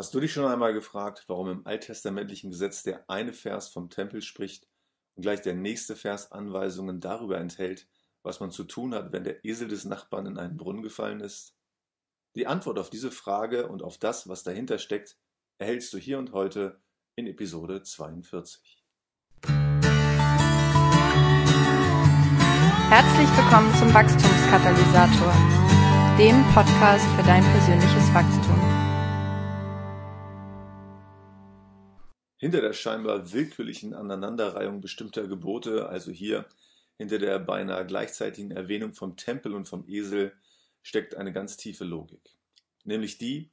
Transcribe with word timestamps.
Hast 0.00 0.14
du 0.14 0.20
dich 0.20 0.32
schon 0.32 0.46
einmal 0.46 0.72
gefragt, 0.72 1.24
warum 1.26 1.50
im 1.50 1.66
alttestamentlichen 1.66 2.50
Gesetz 2.50 2.82
der 2.82 3.04
eine 3.10 3.34
Vers 3.34 3.68
vom 3.68 3.90
Tempel 3.90 4.22
spricht 4.22 4.66
und 5.14 5.20
gleich 5.20 5.42
der 5.42 5.52
nächste 5.52 5.94
Vers 5.94 6.32
Anweisungen 6.32 7.00
darüber 7.00 7.36
enthält, 7.36 7.86
was 8.22 8.40
man 8.40 8.50
zu 8.50 8.64
tun 8.64 8.94
hat, 8.94 9.12
wenn 9.12 9.24
der 9.24 9.44
Esel 9.44 9.68
des 9.68 9.84
Nachbarn 9.84 10.24
in 10.24 10.38
einen 10.38 10.56
Brunnen 10.56 10.80
gefallen 10.80 11.20
ist? 11.20 11.54
Die 12.34 12.46
Antwort 12.46 12.78
auf 12.78 12.88
diese 12.88 13.10
Frage 13.10 13.68
und 13.68 13.82
auf 13.82 13.98
das, 13.98 14.26
was 14.26 14.42
dahinter 14.42 14.78
steckt, 14.78 15.18
erhältst 15.58 15.92
du 15.92 15.98
hier 15.98 16.18
und 16.18 16.32
heute 16.32 16.80
in 17.14 17.26
Episode 17.26 17.82
42. 17.82 18.82
Herzlich 22.88 23.28
willkommen 23.36 23.74
zum 23.78 23.92
Wachstumskatalysator, 23.92 25.34
dem 26.16 26.42
Podcast 26.54 27.04
für 27.16 27.22
dein 27.22 27.44
persönliches 27.44 28.14
Wachstum. 28.14 28.49
Hinter 32.40 32.62
der 32.62 32.72
scheinbar 32.72 33.32
willkürlichen 33.32 33.92
Aneinanderreihung 33.92 34.80
bestimmter 34.80 35.28
Gebote, 35.28 35.90
also 35.90 36.10
hier 36.10 36.48
hinter 36.96 37.18
der 37.18 37.38
beinahe 37.38 37.84
gleichzeitigen 37.84 38.50
Erwähnung 38.50 38.94
vom 38.94 39.18
Tempel 39.18 39.54
und 39.54 39.68
vom 39.68 39.86
Esel, 39.86 40.32
steckt 40.80 41.14
eine 41.14 41.34
ganz 41.34 41.58
tiefe 41.58 41.84
Logik. 41.84 42.34
Nämlich 42.84 43.18
die, 43.18 43.50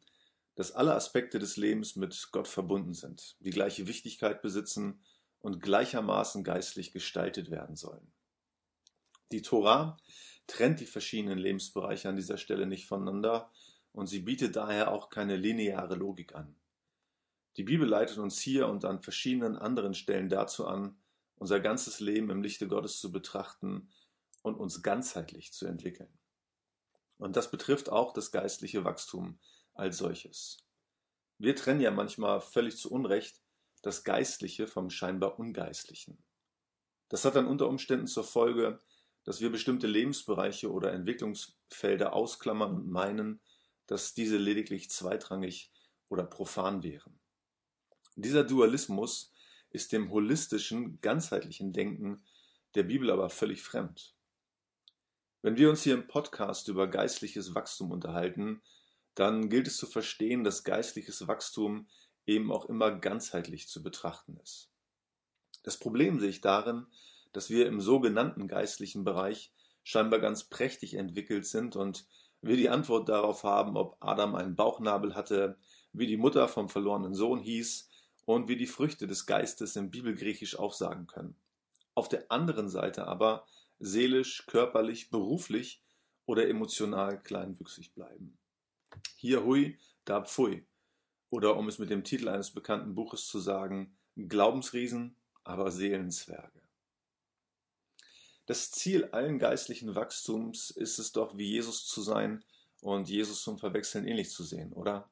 dass 0.55 0.72
alle 0.72 0.96
Aspekte 0.96 1.38
des 1.38 1.58
Lebens 1.58 1.98
mit 1.98 2.30
Gott 2.32 2.48
verbunden 2.48 2.94
sind, 2.94 3.36
die 3.41 3.50
gleiche 3.50 3.88
Wichtigkeit 3.88 4.41
besitzen 4.41 5.02
und 5.40 5.62
gleichermaßen 5.62 6.46
geistlich 6.46 6.94
gestaltet 6.94 7.52
werden 7.52 7.76
sollen. 7.76 8.13
Die 9.34 9.41
Tora 9.41 9.98
trennt 10.48 10.80
die 10.80 10.85
verschiedenen 10.85 11.40
Lebensbereiche 11.40 12.08
an 12.08 12.16
dieser 12.16 12.38
Stelle 12.38 12.66
nicht 12.66 12.88
voneinander 12.88 13.52
und 13.91 14.08
sie 14.08 14.22
bietet 14.22 14.55
daher 14.55 14.94
auch 14.94 15.10
keine 15.10 15.35
lineare 15.35 15.96
Logik 15.96 16.35
an. 16.35 16.55
Die 17.57 17.63
Bibel 17.63 17.88
leitet 17.88 18.20
uns 18.20 18.39
hier 18.39 18.67
und 18.67 18.85
an 18.85 19.02
verschiedenen 19.02 19.57
anderen 19.57 19.95
Stellen 19.95 20.29
dazu 20.29 20.68
an, 20.68 20.95
unser 21.35 21.59
ganzes 21.59 21.99
Leben 21.99 22.29
im 22.29 22.43
Lichte 22.43 22.68
Gottes 22.68 22.99
zu 22.99 23.12
betrachten 23.12 23.90
und 24.43 24.55
uns 24.55 24.84
ganzheitlich 24.84 25.51
zu 25.54 25.65
entwickeln. 25.65 26.12
Und 27.17 27.35
das 27.35 27.49
betrifft 27.49 27.90
auch 27.90 28.13
das 28.13 28.32
geistliche 28.32 28.84
Wachstum 28.85 29.40
als 29.73 29.98
solches. 29.98 30.57
Wir 31.40 31.55
trennen 31.55 31.82
ja 31.82 31.91
manchmal 31.91 32.41
völlig 32.41 32.77
zu 32.77 32.91
Unrecht 32.91 33.41
das 33.82 34.04
Geistliche 34.04 34.67
vom 34.67 34.89
scheinbar 34.89 35.39
Ungeistlichen. 35.39 36.23
Das 37.10 37.26
hat 37.26 37.35
dann 37.35 37.48
unter 37.48 37.67
Umständen 37.67 38.07
zur 38.07 38.23
Folge, 38.23 38.82
dass 39.23 39.41
wir 39.41 39.51
bestimmte 39.51 39.87
Lebensbereiche 39.87 40.71
oder 40.71 40.93
Entwicklungsfelder 40.93 42.13
ausklammern 42.13 42.73
und 42.73 42.87
meinen, 42.87 43.39
dass 43.87 44.13
diese 44.13 44.37
lediglich 44.37 44.89
zweitrangig 44.89 45.71
oder 46.10 46.23
profan 46.23 46.84
wären. 46.84 47.20
Dieser 48.20 48.43
Dualismus 48.43 49.32
ist 49.70 49.91
dem 49.91 50.10
holistischen, 50.10 50.99
ganzheitlichen 51.01 51.71
Denken 51.71 52.23
der 52.73 52.82
Bibel 52.82 53.12
aber 53.12 53.29
völlig 53.29 53.62
fremd. 53.62 54.15
Wenn 55.43 55.55
wir 55.55 55.70
uns 55.70 55.84
hier 55.84 55.93
im 55.93 56.07
Podcast 56.07 56.68
über 56.68 56.88
geistliches 56.88 57.54
Wachstum 57.54 57.91
unterhalten, 57.91 58.63
dann 59.13 59.49
gilt 59.49 59.68
es 59.68 59.77
zu 59.77 59.85
verstehen, 59.85 60.43
dass 60.43 60.63
geistliches 60.63 61.27
Wachstum 61.27 61.88
eben 62.26 62.51
auch 62.51 62.65
immer 62.65 62.90
ganzheitlich 62.90 63.68
zu 63.68 63.84
betrachten 63.84 64.38
ist. 64.41 64.72
Das 65.62 65.78
Problem 65.78 66.19
sehe 66.19 66.29
ich 66.29 66.41
darin, 66.41 66.88
dass 67.34 67.51
wir 67.51 67.68
im 67.68 67.79
sogenannten 67.79 68.47
geistlichen 68.47 69.03
Bereich 69.03 69.53
scheinbar 69.84 70.19
ganz 70.19 70.45
prächtig 70.45 70.95
entwickelt 70.95 71.45
sind 71.45 71.75
und 71.75 72.07
wir 72.41 72.57
die 72.57 72.69
Antwort 72.69 73.09
darauf 73.09 73.44
haben, 73.44 73.78
ob 73.78 73.97
Adam 74.00 74.34
einen 74.34 74.56
Bauchnabel 74.56 75.13
hatte, 75.13 75.59
wie 75.94 76.07
die 76.07 76.18
Mutter 76.18 76.47
vom 76.47 76.68
verlorenen 76.68 77.13
Sohn 77.13 77.40
hieß 77.40 77.91
und 78.28 78.50
wir 78.50 78.57
die 78.57 78.67
Früchte 78.67 79.07
des 79.07 79.25
Geistes 79.25 79.78
im 79.78 79.89
Bibelgriechisch 79.89 80.59
aufsagen 80.59 81.07
können. 81.07 81.38
Auf 81.95 82.09
der 82.09 82.29
anderen 82.29 82.67
Seite 82.67 83.07
aber 83.07 83.47
seelisch, 83.79 84.45
körperlich, 84.47 85.09
beruflich 85.09 85.81
oder 86.25 86.49
emotional 86.49 87.23
kleinwüchsig 87.23 87.93
bleiben. 87.93 88.37
Hier 89.16 89.45
hui, 89.45 89.79
da 90.03 90.21
pfui. 90.21 90.66
Oder 91.29 91.55
um 91.55 91.69
es 91.69 91.79
mit 91.79 91.89
dem 91.89 92.03
Titel 92.03 92.27
eines 92.27 92.51
bekannten 92.51 92.95
Buches 92.95 93.27
zu 93.27 93.39
sagen, 93.39 93.95
Glaubensriesen, 94.17 95.16
aber 95.45 95.71
Seelenzwerge. 95.71 96.61
Das 98.45 98.71
Ziel 98.71 99.05
allen 99.05 99.39
geistlichen 99.39 99.95
Wachstums 99.95 100.69
ist 100.69 100.99
es 100.99 101.13
doch, 101.13 101.37
wie 101.37 101.49
Jesus 101.49 101.87
zu 101.87 102.01
sein 102.01 102.43
und 102.81 103.07
Jesus 103.07 103.41
zum 103.41 103.57
Verwechseln 103.57 104.05
ähnlich 104.05 104.31
zu 104.31 104.43
sehen, 104.43 104.73
oder? 104.73 105.09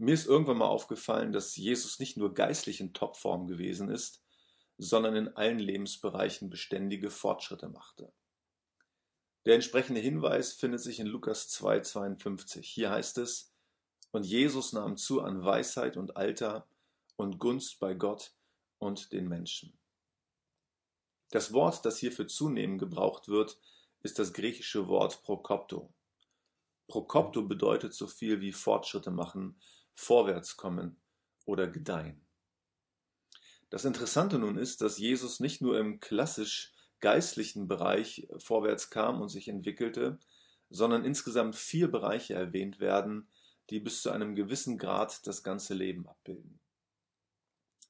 Mir 0.00 0.14
ist 0.14 0.26
irgendwann 0.26 0.56
mal 0.56 0.66
aufgefallen, 0.66 1.30
dass 1.30 1.56
Jesus 1.56 1.98
nicht 1.98 2.16
nur 2.16 2.32
geistlich 2.32 2.80
in 2.80 2.94
Topform 2.94 3.46
gewesen 3.46 3.90
ist, 3.90 4.22
sondern 4.78 5.14
in 5.14 5.36
allen 5.36 5.58
Lebensbereichen 5.58 6.48
beständige 6.48 7.10
Fortschritte 7.10 7.68
machte. 7.68 8.10
Der 9.44 9.56
entsprechende 9.56 10.00
Hinweis 10.00 10.54
findet 10.54 10.80
sich 10.80 11.00
in 11.00 11.06
Lukas 11.06 11.50
2,52. 11.50 12.62
Hier 12.62 12.90
heißt 12.90 13.18
es, 13.18 13.52
und 14.10 14.24
Jesus 14.24 14.72
nahm 14.72 14.96
zu 14.96 15.20
an 15.20 15.44
Weisheit 15.44 15.98
und 15.98 16.16
Alter 16.16 16.66
und 17.16 17.38
Gunst 17.38 17.78
bei 17.78 17.92
Gott 17.92 18.32
und 18.78 19.12
den 19.12 19.28
Menschen. 19.28 19.78
Das 21.30 21.52
Wort, 21.52 21.84
das 21.84 21.98
hier 21.98 22.10
für 22.10 22.26
zunehmen 22.26 22.78
gebraucht 22.78 23.28
wird, 23.28 23.58
ist 24.02 24.18
das 24.18 24.32
griechische 24.32 24.88
Wort 24.88 25.22
prokopto. 25.22 25.92
Prokopto 26.88 27.42
bedeutet 27.42 27.92
so 27.92 28.06
viel 28.06 28.40
wie 28.40 28.52
Fortschritte 28.52 29.10
machen 29.10 29.60
vorwärts 29.94 30.56
kommen 30.56 31.00
oder 31.44 31.66
gedeihen. 31.68 32.24
Das 33.70 33.84
Interessante 33.84 34.38
nun 34.38 34.58
ist, 34.58 34.80
dass 34.80 34.98
Jesus 34.98 35.40
nicht 35.40 35.62
nur 35.62 35.78
im 35.78 36.00
klassisch 36.00 36.72
geistlichen 37.00 37.68
Bereich 37.68 38.28
vorwärts 38.38 38.90
kam 38.90 39.20
und 39.20 39.28
sich 39.28 39.48
entwickelte, 39.48 40.18
sondern 40.68 41.04
insgesamt 41.04 41.56
vier 41.56 41.90
Bereiche 41.90 42.34
erwähnt 42.34 42.80
werden, 42.80 43.28
die 43.70 43.80
bis 43.80 44.02
zu 44.02 44.10
einem 44.10 44.34
gewissen 44.34 44.78
Grad 44.78 45.26
das 45.26 45.42
ganze 45.42 45.74
Leben 45.74 46.06
abbilden. 46.08 46.60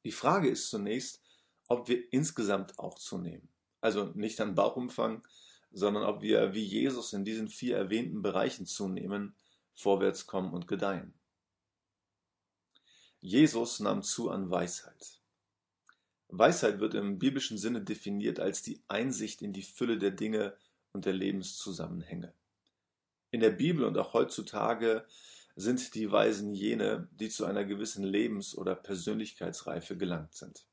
Die 0.04 0.12
Frage 0.12 0.48
ist 0.48 0.70
zunächst, 0.70 1.22
ob 1.68 1.88
wir 1.88 2.12
insgesamt 2.12 2.78
auch 2.78 2.98
zunehmen. 2.98 3.48
Also 3.80 4.12
nicht 4.14 4.40
an 4.40 4.54
Bauchumfang, 4.54 5.26
sondern 5.72 6.04
ob 6.04 6.22
wir 6.22 6.54
wie 6.54 6.64
Jesus 6.64 7.12
in 7.12 7.24
diesen 7.24 7.48
vier 7.48 7.76
erwähnten 7.76 8.22
Bereichen 8.22 8.66
zunehmen, 8.66 9.34
vorwärts 9.74 10.26
kommen 10.26 10.52
und 10.52 10.66
gedeihen. 10.68 11.14
Jesus 13.20 13.80
nahm 13.80 14.02
zu 14.02 14.30
an 14.30 14.50
Weisheit. 14.50 15.20
Weisheit 16.28 16.80
wird 16.80 16.94
im 16.94 17.18
biblischen 17.18 17.58
Sinne 17.58 17.82
definiert 17.82 18.40
als 18.40 18.62
die 18.62 18.80
Einsicht 18.88 19.42
in 19.42 19.52
die 19.52 19.62
Fülle 19.62 19.98
der 19.98 20.12
Dinge 20.12 20.56
und 20.92 21.04
der 21.04 21.12
Lebenszusammenhänge. 21.12 22.32
In 23.30 23.40
der 23.40 23.50
Bibel 23.50 23.84
und 23.84 23.98
auch 23.98 24.14
heutzutage 24.14 25.04
sind 25.54 25.94
die 25.94 26.10
Weisen 26.10 26.54
jene, 26.54 27.08
die 27.12 27.28
zu 27.28 27.44
einer 27.44 27.64
gewissen 27.64 28.04
Lebens- 28.04 28.56
oder 28.56 28.74
Persönlichkeitsreife 28.74 29.96
gelangt 29.96 30.34
sind. 30.34 30.64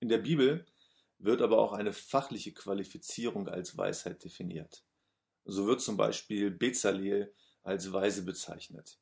In 0.00 0.08
der 0.08 0.18
Bibel 0.18 0.66
wird 1.18 1.40
aber 1.40 1.58
auch 1.58 1.72
eine 1.72 1.92
fachliche 1.92 2.52
Qualifizierung 2.52 3.48
als 3.48 3.78
Weisheit 3.78 4.22
definiert. 4.22 4.84
So 5.46 5.66
wird 5.66 5.80
zum 5.80 5.96
Beispiel 5.96 6.50
Bezalel 6.50 7.32
als 7.62 7.92
Weise 7.92 8.22
bezeichnet. 8.22 8.98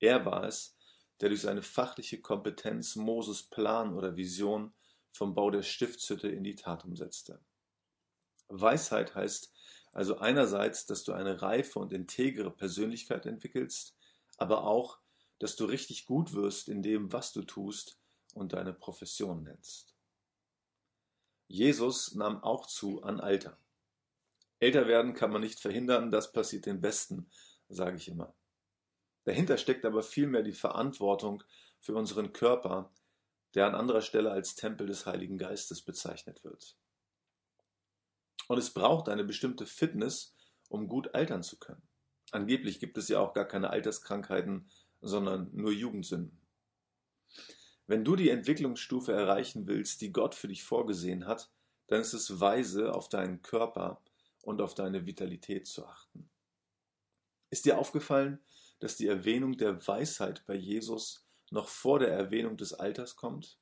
Er 0.00 0.24
war 0.24 0.44
es, 0.44 0.74
der 1.22 1.28
durch 1.28 1.42
seine 1.42 1.62
fachliche 1.62 2.20
Kompetenz 2.20 2.96
Moses 2.96 3.44
Plan 3.44 3.94
oder 3.94 4.16
Vision 4.16 4.74
vom 5.12 5.34
Bau 5.34 5.50
der 5.50 5.62
Stiftshütte 5.62 6.28
in 6.28 6.42
die 6.42 6.56
Tat 6.56 6.84
umsetzte. 6.84 7.40
Weisheit 8.48 9.14
heißt 9.14 9.52
also 9.92 10.18
einerseits, 10.18 10.84
dass 10.86 11.04
du 11.04 11.12
eine 11.12 11.40
reife 11.40 11.78
und 11.78 11.92
integere 11.92 12.50
Persönlichkeit 12.50 13.24
entwickelst, 13.26 13.96
aber 14.36 14.64
auch, 14.64 14.98
dass 15.38 15.54
du 15.54 15.64
richtig 15.64 16.06
gut 16.06 16.34
wirst 16.34 16.68
in 16.68 16.82
dem, 16.82 17.12
was 17.12 17.32
du 17.32 17.42
tust 17.42 18.00
und 18.34 18.52
deine 18.52 18.72
Profession 18.72 19.44
nennst. 19.44 19.94
Jesus 21.46 22.14
nahm 22.14 22.42
auch 22.42 22.66
zu 22.66 23.02
an 23.04 23.20
Alter. 23.20 23.58
Älter 24.58 24.88
werden 24.88 25.14
kann 25.14 25.30
man 25.30 25.42
nicht 25.42 25.60
verhindern, 25.60 26.10
das 26.10 26.32
passiert 26.32 26.66
den 26.66 26.80
Besten, 26.80 27.30
sage 27.68 27.96
ich 27.96 28.08
immer. 28.08 28.34
Dahinter 29.24 29.56
steckt 29.56 29.84
aber 29.84 30.02
vielmehr 30.02 30.42
die 30.42 30.52
Verantwortung 30.52 31.42
für 31.78 31.94
unseren 31.94 32.32
Körper, 32.32 32.92
der 33.54 33.66
an 33.66 33.74
anderer 33.74 34.00
Stelle 34.00 34.30
als 34.30 34.54
Tempel 34.54 34.86
des 34.86 35.06
Heiligen 35.06 35.38
Geistes 35.38 35.82
bezeichnet 35.82 36.42
wird. 36.44 36.76
Und 38.48 38.58
es 38.58 38.70
braucht 38.70 39.08
eine 39.08 39.24
bestimmte 39.24 39.66
Fitness, 39.66 40.34
um 40.68 40.88
gut 40.88 41.14
altern 41.14 41.42
zu 41.42 41.58
können. 41.58 41.82
Angeblich 42.32 42.80
gibt 42.80 42.98
es 42.98 43.08
ja 43.08 43.20
auch 43.20 43.34
gar 43.34 43.46
keine 43.46 43.70
Alterskrankheiten, 43.70 44.68
sondern 45.00 45.50
nur 45.52 45.72
Jugendsünden. 45.72 46.40
Wenn 47.86 48.04
du 48.04 48.16
die 48.16 48.30
Entwicklungsstufe 48.30 49.12
erreichen 49.12 49.66
willst, 49.66 50.00
die 50.00 50.12
Gott 50.12 50.34
für 50.34 50.48
dich 50.48 50.64
vorgesehen 50.64 51.26
hat, 51.26 51.50
dann 51.88 52.00
ist 52.00 52.14
es 52.14 52.40
weise, 52.40 52.94
auf 52.94 53.08
deinen 53.08 53.42
Körper 53.42 54.00
und 54.42 54.62
auf 54.62 54.74
deine 54.74 55.04
Vitalität 55.04 55.66
zu 55.66 55.86
achten. 55.86 56.30
Ist 57.50 57.66
dir 57.66 57.78
aufgefallen, 57.78 58.38
dass 58.82 58.96
die 58.96 59.06
Erwähnung 59.06 59.56
der 59.56 59.86
Weisheit 59.86 60.44
bei 60.46 60.54
Jesus 60.54 61.24
noch 61.50 61.68
vor 61.68 62.00
der 62.00 62.08
Erwähnung 62.08 62.56
des 62.56 62.74
Alters 62.74 63.14
kommt? 63.14 63.58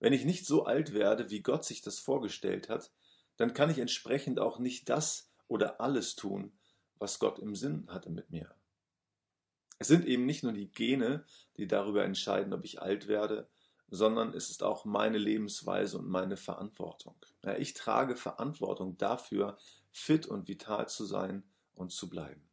Wenn 0.00 0.12
ich 0.12 0.24
nicht 0.24 0.46
so 0.46 0.64
alt 0.64 0.92
werde, 0.92 1.30
wie 1.30 1.42
Gott 1.42 1.64
sich 1.64 1.80
das 1.80 1.98
vorgestellt 2.00 2.68
hat, 2.68 2.90
dann 3.36 3.54
kann 3.54 3.70
ich 3.70 3.78
entsprechend 3.78 4.40
auch 4.40 4.58
nicht 4.58 4.88
das 4.88 5.30
oder 5.46 5.80
alles 5.80 6.16
tun, 6.16 6.52
was 6.98 7.18
Gott 7.18 7.38
im 7.38 7.54
Sinn 7.54 7.86
hatte 7.88 8.10
mit 8.10 8.30
mir. 8.30 8.54
Es 9.78 9.88
sind 9.88 10.04
eben 10.04 10.26
nicht 10.26 10.42
nur 10.42 10.52
die 10.52 10.70
Gene, 10.70 11.24
die 11.56 11.66
darüber 11.66 12.04
entscheiden, 12.04 12.52
ob 12.52 12.64
ich 12.64 12.82
alt 12.82 13.08
werde, 13.08 13.48
sondern 13.88 14.34
es 14.34 14.50
ist 14.50 14.62
auch 14.62 14.84
meine 14.84 15.18
Lebensweise 15.18 15.98
und 15.98 16.08
meine 16.08 16.36
Verantwortung. 16.36 17.14
Ja, 17.44 17.56
ich 17.56 17.74
trage 17.74 18.16
Verantwortung 18.16 18.96
dafür, 18.98 19.58
fit 19.90 20.26
und 20.26 20.48
vital 20.48 20.88
zu 20.88 21.04
sein 21.04 21.44
und 21.74 21.92
zu 21.92 22.08
bleiben. 22.08 22.49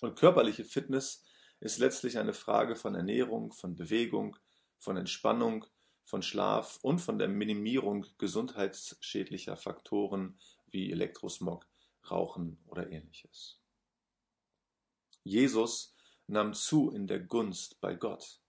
Und 0.00 0.18
körperliche 0.18 0.64
Fitness 0.64 1.24
ist 1.60 1.78
letztlich 1.78 2.18
eine 2.18 2.32
Frage 2.32 2.76
von 2.76 2.94
Ernährung, 2.94 3.52
von 3.52 3.74
Bewegung, 3.74 4.36
von 4.78 4.96
Entspannung, 4.96 5.66
von 6.04 6.22
Schlaf 6.22 6.78
und 6.82 7.00
von 7.00 7.18
der 7.18 7.28
Minimierung 7.28 8.06
gesundheitsschädlicher 8.16 9.56
Faktoren 9.56 10.38
wie 10.70 10.90
Elektrosmog, 10.92 11.66
Rauchen 12.10 12.58
oder 12.66 12.90
ähnliches. 12.90 13.60
Jesus 15.24 15.94
nahm 16.26 16.54
zu 16.54 16.90
in 16.90 17.06
der 17.06 17.20
Gunst 17.20 17.80
bei 17.80 17.94
Gott. 17.94 18.40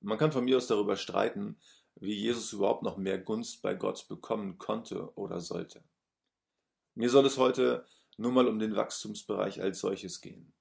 Man 0.00 0.16
kann 0.16 0.32
von 0.32 0.44
mir 0.44 0.56
aus 0.56 0.66
darüber 0.66 0.96
streiten, 0.96 1.60
wie 1.96 2.14
Jesus 2.14 2.52
überhaupt 2.52 2.82
noch 2.82 2.96
mehr 2.96 3.18
Gunst 3.18 3.60
bei 3.60 3.74
Gott 3.74 4.08
bekommen 4.08 4.56
konnte 4.56 5.14
oder 5.16 5.40
sollte. 5.40 5.84
Mir 6.94 7.10
soll 7.10 7.26
es 7.26 7.36
heute 7.36 7.84
nur 8.16 8.32
mal 8.32 8.48
um 8.48 8.58
den 8.58 8.76
Wachstumsbereich 8.76 9.60
als 9.60 9.80
solches 9.80 10.20
gehen. 10.20 10.52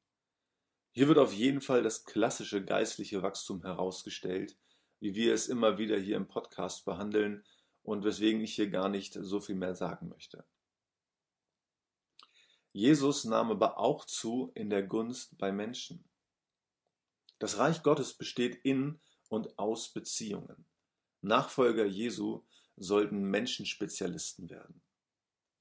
Hier 0.92 1.08
wird 1.08 1.18
auf 1.18 1.34
jeden 1.34 1.62
Fall 1.62 1.84
das 1.84 2.06
klassische 2.06 2.64
geistliche 2.64 3.22
Wachstum 3.22 3.62
herausgestellt, 3.62 4.58
wie 5.00 5.16
wir 5.16 5.34
es 5.34 5.48
immer 5.48 5.78
wieder 5.78 5.98
hier 5.98 6.18
im 6.18 6.28
Podcast 6.28 6.86
behandeln 6.86 7.46
und 7.84 8.04
weswegen 8.04 8.42
ich 8.42 8.56
hier 8.56 8.70
gar 8.70 8.90
nicht 8.90 9.14
so 9.14 9.40
viel 9.40 9.56
mehr 9.56 9.76
sagen 9.76 10.10
möchte. 10.10 10.46
Jesus 12.72 13.24
nahm 13.24 13.52
aber 13.52 13.80
auch 13.80 14.06
zu 14.06 14.52
in 14.56 14.70
der 14.70 14.84
Gunst 14.84 15.38
bei 15.38 15.52
Menschen. 15.52 16.04
Das 17.40 17.58
Reich 17.58 17.84
Gottes 17.84 18.14
besteht 18.14 18.56
in 18.64 19.00
und 19.30 19.58
aus 19.58 19.90
Beziehungen. 19.90 20.66
Nachfolger 21.22 21.86
Jesu 21.86 22.44
sollten 22.76 23.24
Menschenspezialisten 23.24 24.50
werden. 24.50 24.82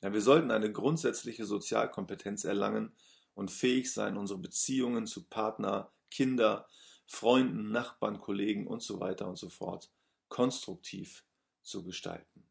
Ja, 0.03 0.13
wir 0.13 0.21
sollten 0.21 0.51
eine 0.51 0.71
grundsätzliche 0.71 1.45
Sozialkompetenz 1.45 2.45
erlangen 2.45 2.95
und 3.39 3.53
fähig 3.53 3.93
sein, 3.93 4.17
unsere 4.17 4.41
Beziehungen 4.41 5.07
zu 5.07 5.23
Partner, 5.23 5.93
Kinder, 6.11 6.67
Freunden, 7.07 7.71
Nachbarn, 7.71 8.19
Kollegen 8.19 8.67
und 8.67 8.83
so 8.83 8.99
weiter 8.99 9.29
und 9.29 9.39
so 9.39 9.49
fort 9.49 9.93
konstruktiv 10.27 11.25
zu 11.63 11.85
gestalten. 11.85 12.43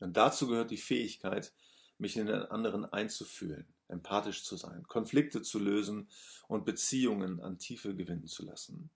Und 0.00 0.16
dazu 0.16 0.48
gehört 0.48 0.72
die 0.72 0.78
Fähigkeit, 0.78 1.52
mich 1.96 2.16
in 2.16 2.26
den 2.26 2.42
anderen 2.42 2.84
einzufühlen, 2.84 3.72
empathisch 3.86 4.42
zu 4.42 4.56
sein, 4.56 4.82
Konflikte 4.88 5.42
zu 5.42 5.60
lösen 5.60 6.08
und 6.48 6.64
Beziehungen 6.64 7.40
an 7.40 7.56
Tiefe 7.58 7.94
gewinnen 7.94 8.26
zu 8.26 8.44
lassen. 8.44 8.90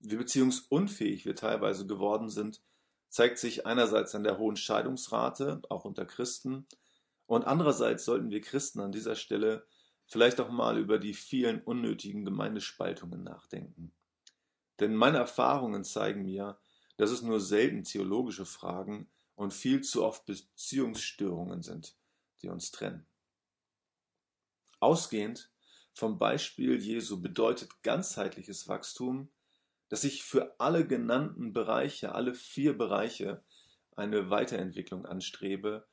Wie 0.00 0.16
beziehungsunfähig 0.16 1.24
wir 1.24 1.36
teilweise 1.36 1.86
geworden 1.86 2.28
sind, 2.28 2.60
zeigt 3.08 3.38
sich 3.38 3.64
einerseits 3.64 4.14
an 4.14 4.24
der 4.24 4.36
hohen 4.36 4.56
Scheidungsrate, 4.56 5.62
auch 5.70 5.86
unter 5.86 6.04
Christen, 6.04 6.66
und 7.26 7.46
andererseits 7.46 8.04
sollten 8.04 8.30
wir 8.30 8.40
Christen 8.40 8.80
an 8.80 8.92
dieser 8.92 9.16
Stelle 9.16 9.66
vielleicht 10.06 10.40
auch 10.40 10.50
mal 10.50 10.78
über 10.78 10.98
die 10.98 11.14
vielen 11.14 11.60
unnötigen 11.62 12.24
Gemeindespaltungen 12.24 13.24
nachdenken. 13.24 13.92
Denn 14.78 14.94
meine 14.94 15.18
Erfahrungen 15.18 15.84
zeigen 15.84 16.22
mir, 16.22 16.58
dass 16.96 17.10
es 17.10 17.22
nur 17.22 17.40
selten 17.40 17.82
theologische 17.82 18.46
Fragen 18.46 19.10
und 19.34 19.52
viel 19.52 19.82
zu 19.82 20.04
oft 20.04 20.24
Beziehungsstörungen 20.26 21.62
sind, 21.62 21.96
die 22.42 22.48
uns 22.48 22.70
trennen. 22.70 23.06
Ausgehend 24.80 25.50
vom 25.92 26.18
Beispiel 26.18 26.80
Jesu 26.80 27.20
bedeutet 27.20 27.82
ganzheitliches 27.82 28.68
Wachstum, 28.68 29.30
dass 29.88 30.04
ich 30.04 30.22
für 30.22 30.54
alle 30.58 30.86
genannten 30.86 31.52
Bereiche, 31.52 32.14
alle 32.14 32.34
vier 32.34 32.76
Bereiche, 32.76 33.42
eine 33.94 34.30
Weiterentwicklung 34.30 35.06
anstrebe 35.06 35.86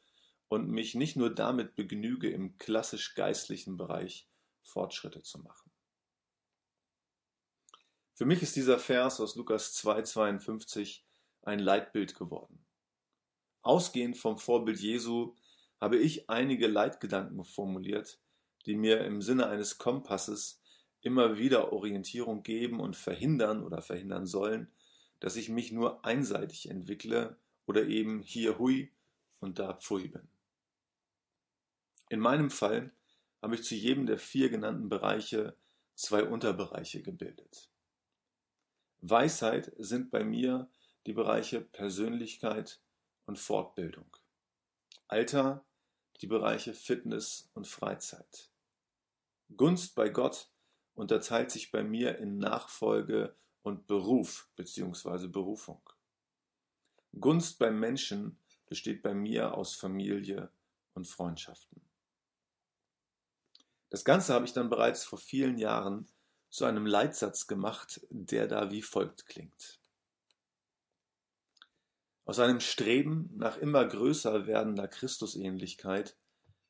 und 0.48 0.70
mich 0.70 0.96
nicht 0.96 1.16
nur 1.16 1.34
damit 1.34 1.76
begnüge, 1.76 2.30
im 2.30 2.58
klassisch 2.58 3.16
geistlichen 3.16 3.78
Bereich 3.78 4.28
Fortschritte 4.64 5.22
zu 5.24 5.40
machen. 5.40 5.72
Für 8.16 8.26
mich 8.26 8.44
ist 8.44 8.56
dieser 8.56 8.78
Vers 8.78 9.20
aus 9.20 9.36
Lukas 9.36 9.76
2,52 9.84 11.02
ein 11.42 11.60
Leitbild 11.60 12.16
geworden. 12.16 12.64
Ausgehend 13.64 14.18
vom 14.18 14.38
Vorbild 14.38 14.80
Jesu 14.80 15.36
habe 15.82 15.98
ich 15.98 16.30
einige 16.30 16.68
Leitgedanken 16.68 17.44
formuliert, 17.44 18.20
die 18.66 18.76
mir 18.76 19.04
im 19.04 19.22
Sinne 19.22 19.48
eines 19.48 19.78
Kompasses 19.78 20.62
immer 21.02 21.38
wieder 21.38 21.74
Orientierung 21.74 22.44
geben 22.44 22.80
und 22.80 22.96
verhindern 22.96 23.64
oder 23.64 23.82
verhindern 23.82 24.26
sollen, 24.26 24.72
dass 25.20 25.36
ich 25.36 25.50
mich 25.50 25.72
nur 25.72 26.06
einseitig 26.06 26.70
entwickle 26.70 27.38
oder 27.66 27.86
eben 27.86 28.22
hier 28.22 28.60
hui 28.60 28.92
und 29.40 29.60
da 29.60 29.74
pfui 29.74 30.08
bin. 30.08 30.28
In 32.14 32.20
meinem 32.20 32.52
Fall 32.52 32.92
habe 33.42 33.56
ich 33.56 33.64
zu 33.64 33.74
jedem 33.74 34.06
der 34.06 34.20
vier 34.20 34.52
genannten 34.52 34.88
Bereiche 34.88 35.58
zwei 35.96 36.24
Unterbereiche 36.24 37.02
gebildet. 37.02 37.72
Weisheit 39.02 39.74
sind 39.80 40.12
bei 40.12 40.24
mir 40.24 40.70
die 41.08 41.14
Bereiche 41.14 41.60
Persönlichkeit 41.60 42.80
und 43.26 43.40
Fortbildung. 43.40 44.16
Alter 45.08 45.66
die 46.22 46.28
Bereiche 46.28 46.76
Fitness 46.76 47.50
und 47.56 47.66
Freizeit. 47.66 48.52
Gunst 49.58 49.96
bei 49.96 50.10
Gott 50.10 50.52
unterteilt 50.94 51.50
sich 51.50 51.72
bei 51.72 51.84
mir 51.84 52.20
in 52.20 52.38
Nachfolge 52.38 53.36
und 53.64 53.88
Beruf 53.88 54.52
bzw. 54.56 55.30
Berufung. 55.30 55.82
Gunst 57.20 57.58
beim 57.58 57.80
Menschen 57.80 58.38
besteht 58.68 59.02
bei 59.02 59.16
mir 59.16 59.56
aus 59.58 59.74
Familie 59.74 60.52
und 60.94 61.08
Freundschaften. 61.08 61.82
Das 63.94 64.04
Ganze 64.04 64.34
habe 64.34 64.46
ich 64.46 64.54
dann 64.54 64.72
bereits 64.72 65.06
vor 65.06 65.20
vielen 65.20 65.60
Jahren 65.60 66.08
zu 66.50 66.66
einem 66.66 66.88
Leitsatz 66.88 67.46
gemacht, 67.46 68.02
der 68.10 68.48
da 68.48 68.72
wie 68.72 68.82
folgt 68.82 69.28
klingt. 69.28 69.80
Aus 72.26 72.40
einem 72.40 72.60
Streben 72.60 73.30
nach 73.36 73.56
immer 73.58 73.86
größer 73.86 74.48
werdender 74.48 74.88
Christusähnlichkeit 74.88 76.18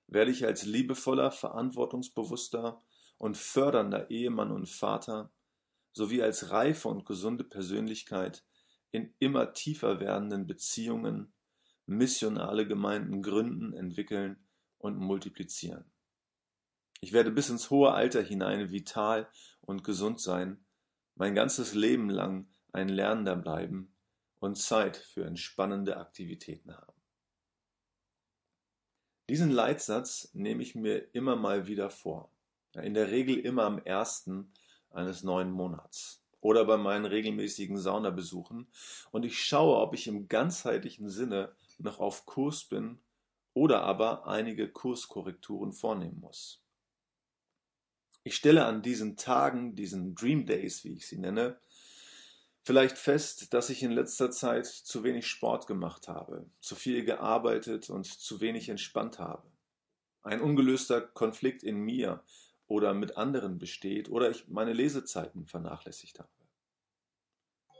werde 0.07 0.31
ich 0.31 0.45
als 0.45 0.65
liebevoller, 0.65 1.31
verantwortungsbewusster 1.31 2.83
und 3.17 3.37
fördernder 3.37 4.09
Ehemann 4.09 4.51
und 4.51 4.67
Vater 4.67 5.31
sowie 5.93 6.21
als 6.21 6.49
reife 6.49 6.89
und 6.89 7.05
gesunde 7.05 7.45
Persönlichkeit 7.45 8.43
in 8.91 9.15
immer 9.19 9.53
tiefer 9.53 10.01
werdenden 10.01 10.45
Beziehungen 10.45 11.31
missionale 11.85 12.67
Gemeinden 12.67 13.21
gründen, 13.21 13.71
entwickeln 13.71 14.45
und 14.77 14.97
multiplizieren. 14.97 15.92
Ich 17.03 17.11
werde 17.11 17.31
bis 17.31 17.49
ins 17.49 17.69
hohe 17.69 17.91
Alter 17.91 18.21
hinein 18.21 18.71
vital 18.71 19.27
und 19.59 19.83
gesund 19.83 20.21
sein, 20.21 20.63
mein 21.15 21.35
ganzes 21.35 21.73
Leben 21.73 22.09
lang 22.09 22.47
ein 22.71 22.87
Lernender 22.87 23.35
bleiben 23.35 23.93
und 24.39 24.57
Zeit 24.57 24.95
für 24.95 25.25
entspannende 25.25 25.97
Aktivitäten 25.97 26.73
haben. 26.73 26.93
Diesen 29.27 29.51
Leitsatz 29.51 30.29
nehme 30.31 30.63
ich 30.63 30.75
mir 30.75 31.13
immer 31.13 31.35
mal 31.35 31.67
wieder 31.67 31.89
vor. 31.89 32.31
In 32.71 32.93
der 32.93 33.11
Regel 33.11 33.37
immer 33.37 33.63
am 33.63 33.79
ersten 33.79 34.53
eines 34.89 35.23
neuen 35.23 35.51
Monats 35.51 36.23
oder 36.39 36.63
bei 36.63 36.77
meinen 36.77 37.03
regelmäßigen 37.03 37.77
Saunabesuchen 37.77 38.69
und 39.11 39.25
ich 39.25 39.43
schaue, 39.43 39.75
ob 39.75 39.93
ich 39.93 40.07
im 40.07 40.29
ganzheitlichen 40.29 41.09
Sinne 41.09 41.53
noch 41.79 41.99
auf 41.99 42.25
Kurs 42.25 42.63
bin 42.63 43.01
oder 43.53 43.81
aber 43.81 44.25
einige 44.25 44.69
Kurskorrekturen 44.71 45.73
vornehmen 45.73 46.21
muss. 46.21 46.63
Ich 48.23 48.35
stelle 48.35 48.65
an 48.65 48.81
diesen 48.81 49.17
Tagen, 49.17 49.75
diesen 49.75 50.15
Dream 50.15 50.45
Days, 50.45 50.83
wie 50.85 50.93
ich 50.93 51.07
sie 51.07 51.17
nenne, 51.17 51.59
vielleicht 52.61 52.97
fest, 52.97 53.53
dass 53.53 53.69
ich 53.69 53.83
in 53.83 53.91
letzter 53.91 54.31
Zeit 54.31 54.65
zu 54.65 55.03
wenig 55.03 55.27
Sport 55.27 55.67
gemacht 55.67 56.07
habe, 56.07 56.45
zu 56.61 56.75
viel 56.75 57.03
gearbeitet 57.03 57.89
und 57.89 58.05
zu 58.05 58.39
wenig 58.39 58.69
entspannt 58.69 59.19
habe. 59.19 59.43
Ein 60.21 60.41
ungelöster 60.41 61.01
Konflikt 61.01 61.63
in 61.63 61.79
mir 61.79 62.23
oder 62.67 62.93
mit 62.93 63.17
anderen 63.17 63.59
besteht 63.59 64.09
oder 64.09 64.31
ich 64.31 64.47
meine 64.47 64.71
Lesezeiten 64.71 65.45
vernachlässigt 65.45 66.19
habe. 66.19 66.29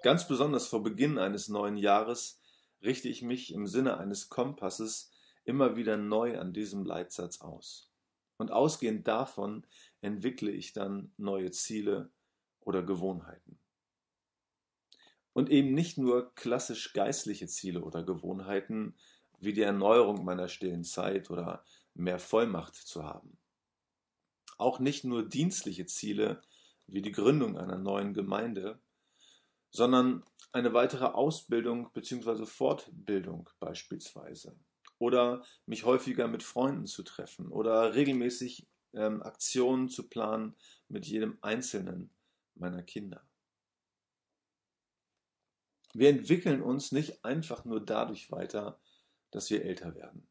Ganz 0.03 0.27
besonders 0.27 0.67
vor 0.67 0.83
Beginn 0.83 1.17
eines 1.17 1.47
neuen 1.47 1.77
Jahres 1.77 2.41
richte 2.81 3.07
ich 3.07 3.21
mich 3.21 3.53
im 3.53 3.65
Sinne 3.65 3.97
eines 3.97 4.27
Kompasses 4.27 5.09
immer 5.45 5.77
wieder 5.77 5.95
neu 5.95 6.37
an 6.37 6.51
diesem 6.51 6.83
Leitsatz 6.83 7.39
aus. 7.39 7.92
Und 8.43 8.51
ausgehend 8.51 9.07
davon 9.07 9.65
entwickle 10.01 10.51
ich 10.51 10.73
dann 10.73 11.13
neue 11.15 11.51
Ziele 11.51 12.11
oder 12.59 12.83
Gewohnheiten. 12.83 13.57
Und 15.31 15.49
eben 15.49 15.73
nicht 15.73 15.97
nur 15.97 16.35
klassisch 16.35 16.91
geistliche 16.91 17.47
Ziele 17.47 17.85
oder 17.85 18.03
Gewohnheiten, 18.03 18.97
wie 19.39 19.53
die 19.53 19.61
Erneuerung 19.61 20.25
meiner 20.25 20.49
stillen 20.49 20.83
Zeit 20.83 21.31
oder 21.31 21.63
mehr 21.93 22.19
Vollmacht 22.19 22.75
zu 22.75 23.05
haben. 23.05 23.37
Auch 24.57 24.79
nicht 24.79 25.05
nur 25.05 25.23
dienstliche 25.23 25.85
Ziele, 25.85 26.41
wie 26.85 27.01
die 27.01 27.13
Gründung 27.13 27.57
einer 27.57 27.77
neuen 27.77 28.13
Gemeinde, 28.13 28.81
sondern 29.71 30.25
eine 30.51 30.73
weitere 30.73 31.05
Ausbildung 31.05 31.93
bzw. 31.93 32.45
Fortbildung 32.45 33.49
beispielsweise. 33.61 34.59
Oder 35.03 35.43
mich 35.65 35.83
häufiger 35.83 36.29
mit 36.29 36.43
Freunden 36.43 36.85
zu 36.85 37.03
treffen 37.03 37.49
oder 37.49 37.93
regelmäßig 37.93 38.65
ähm, 38.93 39.21
Aktionen 39.21 39.89
zu 39.89 40.07
planen 40.07 40.55
mit 40.87 41.05
jedem 41.05 41.37
einzelnen 41.41 42.09
meiner 42.55 42.83
Kinder. 42.83 43.27
Wir 45.93 46.07
entwickeln 46.07 46.61
uns 46.61 46.93
nicht 46.93 47.25
einfach 47.25 47.65
nur 47.65 47.85
dadurch 47.85 48.31
weiter, 48.31 48.79
dass 49.31 49.49
wir 49.49 49.65
älter 49.65 49.93
werden. 49.93 50.25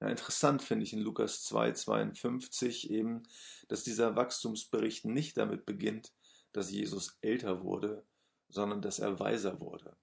Ja, 0.00 0.08
interessant 0.08 0.60
finde 0.60 0.82
ich 0.82 0.92
in 0.92 0.98
Lukas 0.98 1.44
2, 1.44 1.70
52 1.74 2.90
eben, 2.90 3.22
dass 3.68 3.84
dieser 3.84 4.16
Wachstumsbericht 4.16 5.04
nicht 5.04 5.36
damit 5.36 5.66
beginnt, 5.66 6.12
dass 6.50 6.72
Jesus 6.72 7.16
älter 7.20 7.62
wurde, 7.62 8.04
sondern 8.48 8.82
dass 8.82 8.98
er 8.98 9.20
weiser 9.20 9.60
wurde. 9.60 9.96